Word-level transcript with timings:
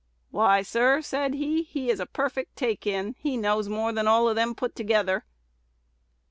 'Why, 0.31 0.63
sir,' 0.63 1.03
said 1.03 1.35
he, 1.35 1.61
'he 1.61 1.91
is 1.91 1.99
a 1.99 2.07
perfect 2.07 2.55
take 2.55 2.87
in: 2.87 3.13
he 3.19 3.37
knows 3.37 3.69
more 3.69 3.91
than 3.93 4.07
all 4.07 4.27
of 4.27 4.35
them 4.35 4.55
put 4.55 4.75
together.'" 4.75 5.25